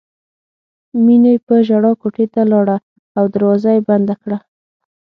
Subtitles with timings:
[1.03, 2.77] مینې په ژړا کوټې ته لاړه
[3.17, 4.37] او دروازه یې بنده کړه